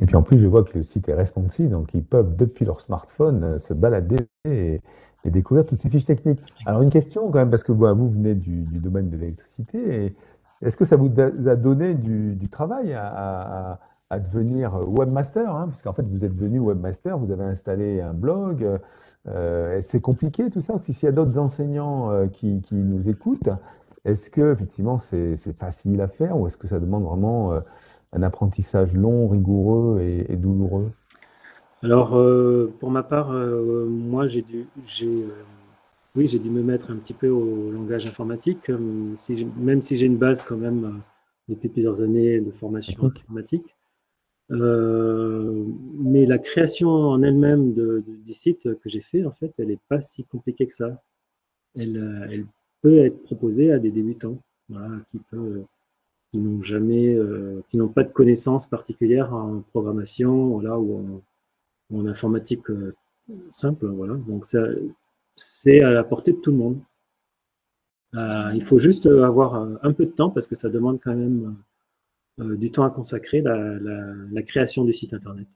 Et 0.00 0.06
puis 0.06 0.16
en 0.16 0.22
plus, 0.22 0.38
je 0.38 0.46
vois 0.46 0.62
que 0.62 0.78
le 0.78 0.84
site 0.84 1.08
est 1.08 1.14
responsive, 1.14 1.70
donc 1.70 1.92
ils 1.94 2.04
peuvent 2.04 2.36
depuis 2.36 2.64
leur 2.64 2.80
smartphone 2.80 3.44
euh, 3.44 3.58
se 3.58 3.74
balader 3.74 4.16
et, 4.44 4.80
découvrir 5.24 5.66
toutes 5.66 5.80
ces 5.80 5.90
fiches 5.90 6.04
techniques. 6.04 6.38
Alors 6.66 6.82
une 6.82 6.90
question 6.90 7.28
quand 7.32 7.38
même, 7.38 7.50
parce 7.50 7.64
que 7.64 7.72
vous 7.72 8.10
venez 8.10 8.36
du, 8.36 8.62
domaine 8.78 9.10
de 9.10 9.16
l'électricité, 9.16 10.14
est-ce 10.62 10.76
que 10.76 10.84
ça 10.84 10.96
vous 10.96 11.10
a 11.18 11.56
donné 11.56 11.94
du, 11.94 12.48
travail 12.48 12.92
à, 12.94 13.80
devenir 14.10 14.74
webmaster 14.88 15.48
hein 15.54 15.68
Puisqu'en 15.68 15.92
fait, 15.92 16.06
vous 16.06 16.24
êtes 16.24 16.34
devenu 16.34 16.60
webmaster, 16.60 17.18
vous 17.18 17.32
avez 17.32 17.44
installé 17.44 18.00
un 18.00 18.14
blog. 18.14 18.78
Euh, 19.28 19.80
c'est 19.82 20.00
compliqué 20.00 20.50
tout 20.50 20.62
ça 20.62 20.78
S'il 20.78 20.94
y 21.02 21.06
a 21.06 21.12
d'autres 21.12 21.38
enseignants 21.38 22.10
euh, 22.10 22.26
qui, 22.26 22.62
nous 22.70 23.08
écoutent, 23.08 23.48
est-ce 24.04 24.30
que 24.30 24.52
effectivement 24.52 24.98
c'est 24.98 25.36
facile 25.58 26.00
à 26.00 26.08
faire 26.08 26.38
ou 26.38 26.46
est-ce 26.46 26.56
que 26.56 26.68
ça 26.68 26.78
demande 26.78 27.04
vraiment 27.04 27.60
un 28.12 28.22
apprentissage 28.22 28.94
long, 28.94 29.28
rigoureux 29.28 30.00
et, 30.00 30.36
douloureux? 30.36 30.90
Alors, 31.82 32.16
euh, 32.16 32.72
pour 32.80 32.90
ma 32.90 33.02
part, 33.02 33.30
euh, 33.32 33.86
moi, 33.86 34.26
j'ai 34.26 34.42
dû, 34.42 34.66
euh, 35.02 35.28
oui, 36.16 36.26
j'ai 36.26 36.38
dû 36.38 36.50
me 36.50 36.62
mettre 36.62 36.90
un 36.90 36.96
petit 36.96 37.12
peu 37.12 37.28
au 37.28 37.70
langage 37.70 38.06
informatique, 38.06 38.70
même 38.70 39.82
si 39.82 39.96
j'ai 39.96 40.06
une 40.06 40.16
base 40.16 40.42
quand 40.42 40.56
même 40.56 41.00
depuis 41.48 41.68
plusieurs 41.68 42.02
années 42.02 42.40
de 42.40 42.50
formation 42.50 43.04
informatique. 43.04 43.76
Mais 44.48 46.24
la 46.26 46.38
création 46.38 46.90
en 46.90 47.22
elle-même 47.22 47.72
du 47.72 48.32
site 48.32 48.74
que 48.78 48.88
j'ai 48.88 49.00
fait, 49.00 49.24
en 49.24 49.32
fait, 49.32 49.52
elle 49.58 49.68
n'est 49.68 49.80
pas 49.88 50.00
si 50.00 50.24
compliquée 50.24 50.66
que 50.66 50.74
ça. 50.74 51.02
Elle, 51.74 52.28
elle 52.30 52.46
peut 52.82 52.98
être 52.98 53.22
proposée 53.22 53.72
à 53.72 53.78
des 53.78 53.90
débutants, 53.90 54.38
voilà, 54.68 54.90
qui 55.08 55.20
n'ont 56.34 56.62
jamais, 56.62 57.14
euh, 57.14 57.62
qui 57.68 57.76
n'ont 57.76 57.88
pas 57.88 58.04
de 58.04 58.12
connaissances 58.12 58.66
particulières 58.66 59.34
en 59.34 59.62
programmation, 59.72 60.48
voilà, 60.48 60.78
ou 60.78 61.22
en, 61.92 62.06
informatique 62.06 62.70
euh, 62.70 62.94
simple, 63.50 63.86
voilà. 63.86 64.14
Donc 64.14 64.44
c'est 65.34 65.82
à 65.82 65.90
la 65.90 66.04
portée 66.04 66.32
de 66.32 66.38
tout 66.38 66.50
le 66.50 66.56
monde. 66.56 66.80
Euh, 68.14 68.52
il 68.54 68.62
faut 68.62 68.78
juste 68.78 69.06
avoir 69.06 69.54
un 69.82 69.92
peu 69.92 70.06
de 70.06 70.10
temps 70.10 70.30
parce 70.30 70.46
que 70.46 70.54
ça 70.54 70.68
demande 70.68 71.00
quand 71.02 71.14
même 71.14 71.56
du 72.38 72.70
temps 72.70 72.84
à 72.84 72.90
consacrer 72.90 73.40
la, 73.40 73.56
la 73.58 74.42
création 74.42 74.84
du 74.84 74.92
site 74.92 75.14
internet. 75.14 75.48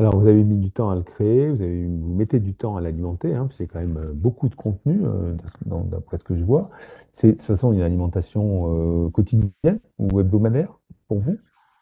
Alors, 0.00 0.16
vous 0.16 0.28
avez 0.28 0.44
mis 0.44 0.58
du 0.58 0.70
temps 0.70 0.90
à 0.90 0.94
le 0.94 1.02
créer, 1.02 1.48
vous, 1.48 1.60
avez, 1.60 1.84
vous 1.84 2.14
mettez 2.14 2.38
du 2.38 2.54
temps 2.54 2.76
à 2.76 2.80
l'alimenter, 2.80 3.34
hein, 3.34 3.48
c'est 3.50 3.66
quand 3.66 3.80
même 3.80 3.96
euh, 3.96 4.12
beaucoup 4.12 4.48
de 4.48 4.54
contenu, 4.54 5.00
euh, 5.04 5.34
d'après 5.66 6.18
ce 6.18 6.24
que 6.24 6.36
je 6.36 6.44
vois. 6.44 6.70
C'est 7.12 7.28
de 7.28 7.32
toute 7.32 7.42
façon 7.42 7.72
une 7.72 7.80
alimentation 7.80 9.06
euh, 9.06 9.10
quotidienne 9.10 9.80
ou 9.98 10.20
hebdomadaire 10.20 10.78
pour 11.08 11.18
vous? 11.18 11.36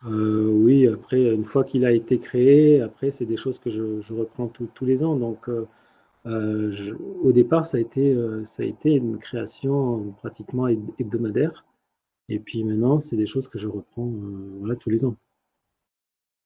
Oui, 0.09 0.87
après, 0.87 1.35
une 1.35 1.45
fois 1.45 1.65
qu'il 1.65 1.85
a 1.85 1.91
été 1.91 2.19
créé, 2.19 2.81
après, 2.81 3.11
c'est 3.11 3.27
des 3.27 3.37
choses 3.37 3.59
que 3.59 3.71
je, 3.71 4.15
reprends 4.15 4.47
tous 4.47 4.85
les 4.85 5.03
ans. 5.03 5.17
Donc, 5.17 5.51
au 6.25 7.33
départ, 7.33 7.67
ça 7.67 7.79
a, 7.79 7.81
été, 7.81 8.17
ça 8.45 8.63
a 8.63 8.67
été 8.67 8.93
une 8.93 9.19
création 9.19 10.15
pratiquement 10.19 10.69
hebdomadaire. 10.69 11.65
Et 12.29 12.39
puis 12.39 12.65
maintenant, 12.65 12.99
c'est 13.01 13.17
des 13.17 13.27
choses 13.27 13.49
que 13.49 13.59
je 13.59 13.69
reprends 13.69 14.11
voilà, 14.59 14.77
tous 14.77 14.91
les 14.91 15.05
ans. 15.05 15.17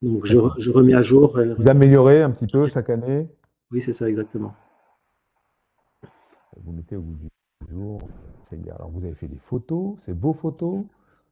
Donc 0.02 0.26
je, 0.26 0.38
je, 0.58 0.70
remets 0.70 0.94
à 0.94 1.02
jour. 1.02 1.36
Euh, 1.36 1.54
vous 1.54 1.68
améliorez 1.68 2.22
un 2.22 2.30
petit 2.30 2.46
peu 2.46 2.66
chaque 2.66 2.90
année? 2.90 3.28
Oui, 3.70 3.82
c'est 3.82 3.92
ça, 3.92 4.08
exactement. 4.08 4.54
Vous 6.56 6.72
mettez 6.72 6.96
au 6.96 7.02
bout 7.02 7.16
du 7.16 7.74
jour. 7.74 8.00
Alors 8.74 8.90
vous 8.90 9.04
avez 9.04 9.14
fait 9.14 9.28
des 9.28 9.38
photos, 9.38 9.96
c'est 10.04 10.16
vos 10.18 10.32
photos, 10.32 10.82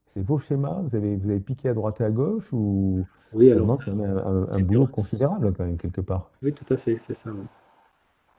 c'est 0.06 0.22
vos 0.22 0.38
schémas, 0.38 0.82
vous 0.82 0.94
avez, 0.94 1.16
vous 1.16 1.30
avez 1.30 1.40
piqué 1.40 1.68
à 1.68 1.74
droite 1.74 2.00
et 2.00 2.04
à 2.04 2.10
gauche 2.10 2.52
ou 2.52 3.04
oui, 3.32 3.50
alors 3.50 3.76
c'est 3.84 3.90
un, 3.90 4.46
un, 4.48 4.60
boulot 4.60 4.86
considérable 4.86 5.52
quand 5.52 5.64
même 5.64 5.76
quelque 5.76 6.00
part? 6.00 6.30
Oui, 6.42 6.52
tout 6.52 6.72
à 6.72 6.76
fait, 6.76 6.96
c'est 6.96 7.14
ça. 7.14 7.30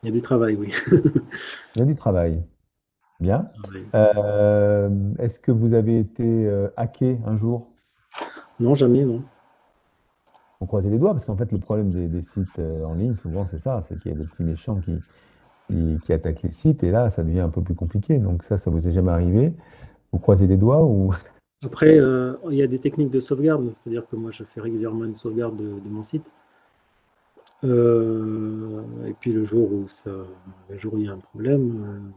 Il 0.01 0.07
y 0.07 0.09
a 0.09 0.11
du 0.13 0.21
travail, 0.21 0.55
oui. 0.55 0.71
Il 1.75 1.79
y 1.79 1.81
a 1.81 1.85
du 1.85 1.95
travail. 1.95 2.41
Bien. 3.19 3.47
Euh, 3.95 4.89
est-ce 5.19 5.39
que 5.39 5.51
vous 5.51 5.73
avez 5.73 5.99
été 5.99 6.23
euh, 6.23 6.69
hacké 6.77 7.19
un 7.25 7.35
jour? 7.35 7.67
Non, 8.59 8.75
jamais, 8.75 9.03
non 9.03 9.21
on 10.61 10.65
croisait 10.65 10.89
les 10.89 10.97
doigts, 10.97 11.11
parce 11.11 11.25
qu'en 11.25 11.37
fait, 11.37 11.51
le 11.51 11.59
problème 11.59 11.89
des, 11.89 12.21
sites 12.21 12.59
euh, 12.59 12.83
en 12.83 12.93
ligne, 12.93 13.15
souvent, 13.15 13.45
c'est 13.45 13.59
ça, 13.59 13.83
c'est 13.87 13.97
qu'il 13.99 14.11
y 14.11 14.15
a 14.15 14.17
des 14.17 14.25
petits 14.25 14.43
méchants 14.43 14.81
qui, 14.81 14.99
qui, 16.03 16.13
attaquent 16.13 16.41
les 16.41 16.51
sites, 16.51 16.83
et 16.83 16.91
là, 16.91 17.09
ça 17.09 17.23
devient 17.23 17.39
un 17.39 17.49
peu 17.49 17.61
plus 17.61 17.75
compliqué. 17.75 18.17
Donc 18.17 18.43
ça, 18.43 18.57
ça 18.57 18.69
vous 18.69 18.87
est 18.87 18.91
jamais 18.91 19.11
arrivé? 19.11 19.53
Vous 20.11 20.19
croisez 20.19 20.47
les 20.47 20.57
doigts 20.57 20.83
ou? 20.83 21.13
Après, 21.63 21.97
euh, 21.97 22.33
il 22.49 22.57
y 22.57 22.61
a 22.61 22.67
des 22.67 22.79
techniques 22.79 23.09
de 23.09 23.19
sauvegarde, 23.19 23.69
c'est-à-dire 23.69 24.07
que 24.07 24.15
moi, 24.15 24.31
je 24.31 24.43
fais 24.43 24.61
régulièrement 24.61 25.05
une 25.05 25.17
sauvegarde 25.17 25.57
de, 25.57 25.89
mon 25.89 26.03
site. 26.03 26.31
Euh, 27.65 28.81
et 29.05 29.13
puis 29.13 29.33
le 29.33 29.43
jour 29.43 29.71
où 29.71 29.87
ça, 29.87 30.11
le 30.69 30.77
jour 30.77 30.93
où 30.93 30.97
il 30.97 31.05
y 31.05 31.09
a 31.09 31.11
un 31.11 31.17
problème, 31.17 32.13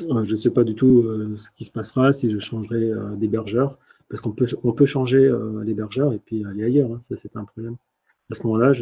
je 0.00 0.32
ne 0.32 0.36
sais 0.36 0.50
pas 0.50 0.64
du 0.64 0.74
tout 0.74 1.04
ce 1.36 1.48
qui 1.56 1.64
se 1.64 1.72
passera 1.72 2.12
si 2.12 2.30
je 2.30 2.38
changerai 2.38 2.90
d'hébergeur, 3.16 3.78
parce 4.08 4.20
qu'on 4.20 4.32
peut, 4.32 4.86
changer 4.86 5.30
l'hébergeur 5.62 6.12
et 6.12 6.18
puis 6.18 6.44
aller 6.44 6.64
ailleurs, 6.64 6.92
hein, 6.92 6.98
ça 7.02 7.16
c'est 7.16 7.30
pas 7.30 7.40
un 7.40 7.44
problème. 7.44 7.76
À 8.30 8.34
ce 8.34 8.46
moment-là, 8.46 8.72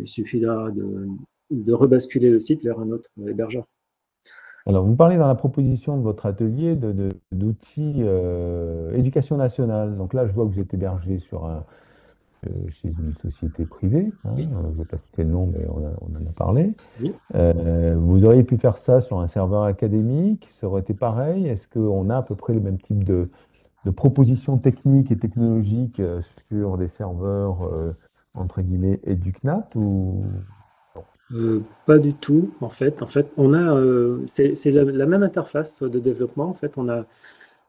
il 0.00 0.08
suffira 0.08 0.70
de, 0.70 1.72
rebasculer 1.72 2.30
le 2.30 2.40
site 2.40 2.62
vers 2.62 2.78
un 2.80 2.90
autre 2.90 3.10
hébergeur. 3.26 3.64
Alors, 4.68 4.84
vous 4.84 4.96
parlez 4.96 5.16
dans 5.16 5.28
la 5.28 5.36
proposition 5.36 5.96
de 5.96 6.02
votre 6.02 6.26
atelier 6.26 6.74
d'outils 7.30 7.94
de, 7.94 8.04
euh, 8.04 8.92
éducation 8.94 9.36
nationale. 9.36 9.96
Donc 9.96 10.12
là, 10.12 10.26
je 10.26 10.32
vois 10.32 10.44
que 10.44 10.50
vous 10.50 10.60
êtes 10.60 10.74
hébergé 10.74 11.18
sur 11.20 11.44
un, 11.44 11.58
euh, 11.58 11.60
chez 12.68 12.88
une 12.88 13.14
société 13.14 13.64
privée. 13.64 14.12
Hein. 14.24 14.34
Je 14.36 14.42
ne 14.42 14.76
vais 14.76 14.84
pas 14.84 14.98
citer 14.98 15.24
le 15.24 15.30
nom, 15.30 15.46
mais 15.46 15.66
on, 15.68 15.78
en 15.78 16.28
a 16.28 16.32
parlé. 16.34 16.72
Euh, 17.34 17.94
vous 17.98 18.24
auriez 18.24 18.44
pu 18.44 18.56
faire 18.56 18.76
ça 18.76 19.00
sur 19.00 19.20
un 19.20 19.26
serveur 19.26 19.64
académique. 19.64 20.48
Ça 20.50 20.66
aurait 20.66 20.80
été 20.80 20.94
pareil. 20.94 21.46
Est-ce 21.46 21.68
qu'on 21.68 22.10
a 22.10 22.18
à 22.18 22.22
peu 22.22 22.34
près 22.34 22.54
le 22.54 22.60
même 22.60 22.78
type 22.78 23.04
de, 23.04 23.28
de 23.84 23.90
propositions 23.90 24.58
techniques 24.58 25.10
et 25.12 25.18
technologiques 25.18 26.02
sur 26.48 26.78
des 26.78 26.88
serveurs, 26.88 27.70
entre 28.34 28.62
guillemets, 28.62 29.00
EduCNAT 29.06 29.68
ou 29.74 30.24
euh, 31.32 31.60
pas 31.86 31.98
du 31.98 32.14
tout, 32.14 32.52
en 32.60 32.68
fait. 32.68 33.02
En 33.02 33.08
fait, 33.08 33.28
on 33.36 33.52
a, 33.52 33.74
euh, 33.74 34.22
c'est 34.26 34.70
la, 34.70 35.06
même 35.06 35.22
interface 35.22 35.82
de 35.82 35.98
développement. 35.98 36.48
En 36.48 36.54
fait, 36.54 36.78
on 36.78 36.88
a, 36.88 37.04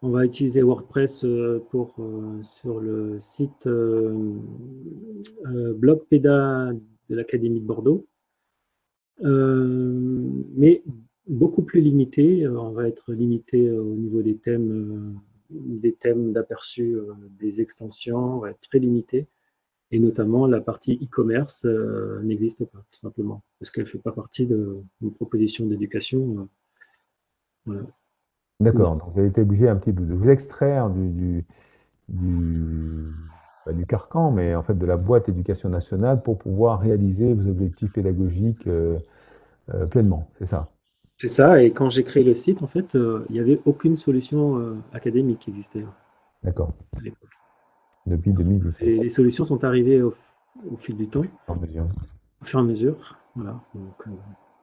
on 0.02 0.10
va 0.10 0.26
utiliser 0.26 0.62
WordPress 0.62 1.26
euh, 1.26 1.64
pour 1.70 1.96
sur 2.44 2.80
le 2.80 3.20
site 3.20 3.68
blog 5.76 6.04
PEDA 6.10 6.72
de 7.10 7.16
l'Académie 7.16 7.62
de 7.62 7.66
Bordeaux, 7.66 8.06
mais 9.22 10.84
beaucoup 11.28 11.64
plus 11.64 11.82
limité. 11.82 12.48
On 12.48 12.72
va 12.72 12.88
être 12.88 13.14
limité 13.14 13.70
au 13.72 13.96
niveau 13.96 14.22
des 14.22 14.36
thèmes, 14.36 15.20
des 15.50 15.94
thèmes 15.94 16.34
d'aperçu, 16.34 16.98
des 17.40 17.62
extensions. 17.62 18.38
On 18.38 18.40
va 18.40 18.52
être 18.52 18.62
très 18.62 18.80
limité 18.80 19.28
et 19.92 20.00
notamment 20.00 20.48
la 20.48 20.62
partie 20.62 21.00
e-commerce 21.02 21.66
euh, 21.66 22.22
n'existe 22.24 22.66
pas, 22.66 22.80
tout 22.92 23.00
simplement, 23.00 23.44
parce 23.60 23.72
qu'elle 23.72 23.86
ne 23.86 23.90
fait 23.90 24.00
pas 24.00 24.12
partie 24.12 24.46
d'une 24.46 25.14
proposition 25.14 25.66
d'éducation. 25.66 26.50
Euh, 27.70 27.84
D'accord, 28.60 28.96
donc 28.96 29.14
vous 29.14 29.20
avez 29.20 29.30
été 29.30 29.42
obligé 29.42 29.70
un 29.70 29.76
petit 29.76 29.94
peu 29.94 30.04
de 30.04 30.14
vous 30.14 30.30
extraire 30.30 30.90
du, 30.90 31.10
du, 31.10 31.46
du, 32.10 33.14
du, 33.72 33.86
carcan, 33.86 34.32
mais 34.32 34.56
en 34.56 34.64
fait 34.64 34.78
de 34.78 34.86
la 34.86 34.98
boîte 34.98 35.30
éducation 35.30 35.70
nationale 35.70 36.24
pour 36.24 36.40
pouvoir 36.40 36.80
réaliser 36.80 37.34
vos 37.34 37.48
objectifs 37.50 37.94
pédagogiques 37.94 38.66
euh, 38.66 38.98
pleinement, 39.92 40.28
c'est 40.40 40.48
ça? 40.48 40.70
C'est 41.18 41.28
ça, 41.28 41.62
et 41.62 41.72
quand 41.72 41.90
j'ai 41.90 42.04
créé 42.04 42.24
le 42.24 42.34
site, 42.36 42.64
en 42.64 42.68
fait, 42.68 42.94
il 42.94 43.34
n'y 43.34 43.40
avait 43.40 43.60
aucune 43.66 43.98
solution 43.98 44.78
académique 44.94 45.40
qui 45.40 45.50
existait. 45.50 45.84
D'accord 46.44 46.74
depuis 48.08 48.32
2017. 48.32 48.88
Et 48.88 48.98
les 48.98 49.10
solutions 49.10 49.46
sont 49.46 49.64
arrivées 49.64 50.02
au, 50.02 50.14
fil 50.78 50.96
du 50.96 51.08
temps. 51.08 51.24
Au 51.48 52.46
fur 52.46 52.60
et 52.60 52.62
à 52.62 52.66
mesure. 52.66 53.18
Voilà. 53.36 53.60
Euh, 53.76 54.12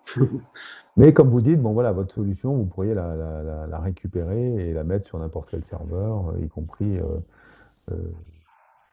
Mais 0.96 1.12
comme 1.12 1.28
vous 1.28 1.40
dites, 1.40 1.60
bon 1.60 1.72
voilà, 1.72 1.92
votre 1.92 2.14
solution, 2.14 2.54
vous 2.54 2.66
pourriez 2.66 2.94
la, 2.94 3.80
récupérer 3.80 4.68
et 4.68 4.72
la 4.72 4.84
mettre 4.84 5.08
sur 5.08 5.18
n'importe 5.18 5.48
quel 5.50 5.64
serveur, 5.64 6.30
euh, 6.30 6.44
y 6.44 6.48
compris 6.48 6.98
euh, 6.98 7.96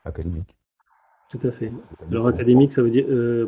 académique. 0.04 0.58
Tout 1.30 1.40
à 1.44 1.52
fait. 1.52 1.72
Alors 2.10 2.28
académique, 2.28 2.74
ça 2.74 2.82
veut 2.82 2.90
dire 2.90 3.06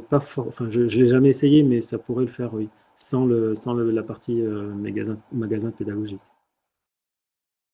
pas 0.10 0.20
fort. 0.20 0.48
Enfin, 0.48 0.67
je 0.70 0.82
n'ai 0.82 1.08
jamais 1.08 1.29
essayé, 1.29 1.63
mais 1.63 1.82
ça 1.82 1.98
pourrait 1.98 2.24
le 2.24 2.29
faire, 2.29 2.53
oui, 2.53 2.70
sans 2.96 3.25
le 3.25 3.55
sans 3.55 3.74
la 3.74 4.03
partie 4.03 4.41
magasin, 4.41 5.17
magasin 5.34 5.72
pédagogique. 5.72 6.22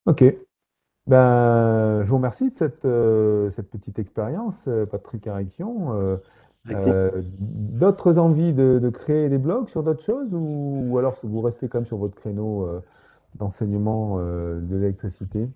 Ok. 0.08 0.24
Ben, 1.10 2.04
je 2.04 2.10
vous 2.10 2.18
remercie 2.18 2.52
de 2.52 2.56
cette, 2.56 2.86
euh, 2.86 3.50
cette 3.52 3.70
petite 3.72 3.98
expérience, 3.98 4.66
euh, 4.68 4.86
Patrick 4.86 5.26
Ariquion. 5.26 6.20
Euh, 6.68 7.22
d'autres 7.40 8.18
envies 8.20 8.54
de, 8.54 8.90
créer 8.90 9.30
des 9.30 9.38
blogs 9.38 9.70
sur 9.70 9.82
d'autres 9.82 10.04
choses 10.04 10.30
ou, 10.34 10.98
alors 11.00 11.16
vous 11.24 11.42
restez 11.42 11.68
quand 11.68 11.80
même 11.80 11.88
sur 11.88 11.98
votre 11.98 12.16
créneau 12.16 12.68
d'enseignement 13.36 14.18
de 14.18 14.76
l'électricité? 14.76 15.48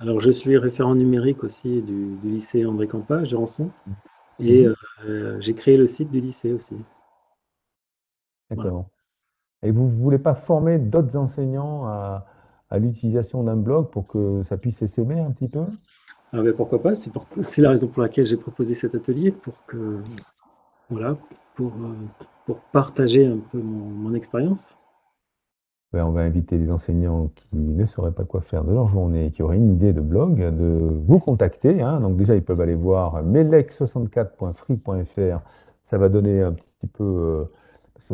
Alors, 0.00 0.20
je 0.20 0.30
suis 0.30 0.58
référent 0.58 0.94
numérique 0.94 1.42
aussi 1.44 1.80
du, 1.82 2.18
lycée 2.22 2.66
André 2.66 2.86
Campage 2.86 3.30
de 3.30 3.36
Rançon 3.36 3.70
et 4.38 4.66
mhm. 4.66 5.40
j'ai 5.40 5.54
créé 5.54 5.76
le 5.76 5.86
site 5.86 6.10
du 6.10 6.20
lycée 6.20 6.52
aussi. 6.52 6.76
D'accord. 8.50 8.86
Et 9.62 9.70
vous 9.70 9.86
ne 9.86 9.92
voulez 9.92 10.18
pas 10.18 10.34
former 10.34 10.78
d'autres 10.78 11.16
enseignants 11.16 11.86
à, 11.86 12.26
à 12.70 12.78
l'utilisation 12.78 13.44
d'un 13.44 13.56
blog 13.56 13.90
pour 13.90 14.06
que 14.06 14.42
ça 14.42 14.56
puisse 14.56 14.84
s'aimer 14.86 15.20
un 15.20 15.30
petit 15.30 15.48
peu? 15.48 15.64
Ah 16.32 16.42
ben 16.42 16.52
pourquoi 16.52 16.82
pas? 16.82 16.94
C'est 16.94 17.62
la 17.62 17.70
raison 17.70 17.86
pour 17.86 18.02
laquelle 18.02 18.24
j'ai 18.24 18.36
proposé 18.36 18.74
cet 18.74 18.96
atelier 18.96 19.30
pour 19.30 19.64
que 19.66 20.00
voilà 20.90 21.16
pour, 21.54 21.72
euh, 21.72 21.94
pour 22.46 22.60
partager 22.72 23.26
un 23.26 23.38
peu 23.50 23.58
mon, 23.58 24.14
expérience. 24.14 24.76
on 25.92 26.10
va 26.10 26.22
inviter 26.22 26.56
les 26.58 26.70
enseignants 26.70 27.30
qui 27.34 27.46
ne 27.52 27.84
sauraient 27.86 28.12
pas 28.12 28.24
quoi 28.24 28.40
faire 28.40 28.64
de 28.64 28.72
leur 28.72 28.88
journée, 28.88 29.30
qui 29.30 29.42
auraient 29.42 29.56
une 29.56 29.72
idée 29.72 29.92
de 29.92 30.00
blog, 30.00 30.38
de 30.38 30.78
vous 31.06 31.18
contacter. 31.18 31.82
Hein. 31.82 32.00
Donc 32.00 32.16
déjà, 32.16 32.34
ils 32.34 32.42
peuvent 32.42 32.60
aller 32.60 32.74
voir 32.74 33.22
melec64.free.fr. 33.24 35.40
Ça 35.82 35.98
va 35.98 36.08
donner 36.08 36.42
un 36.42 36.52
petit 36.52 36.86
peu 36.92 37.04
euh, 37.04 37.44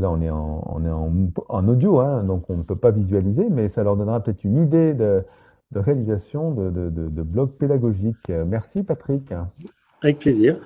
là, 0.00 0.10
on 0.10 0.20
est 0.20 0.30
en, 0.30 0.62
on 0.66 0.84
est 0.84 0.90
en, 1.48 1.68
audio, 1.68 2.00
hein, 2.00 2.24
donc 2.24 2.48
on 2.48 2.56
ne 2.56 2.62
peut 2.62 2.76
pas 2.76 2.90
visualiser, 2.90 3.48
mais 3.50 3.68
ça 3.68 3.82
leur 3.82 3.96
donnera 3.96 4.22
peut-être 4.22 4.44
une 4.44 4.56
idée 4.56 4.94
de, 4.94 5.24
réalisation 5.74 6.52
de, 6.52 6.70
de, 6.70 7.22
blog 7.22 7.50
pédagogique. 7.52 8.28
Merci 8.28 8.82
Patrick. 8.82 9.32
Avec 10.02 10.18
plaisir. 10.18 10.58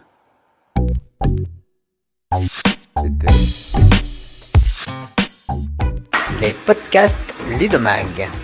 Les 6.45 6.53
podcasts 6.67 7.33
Ludomag. 7.59 8.44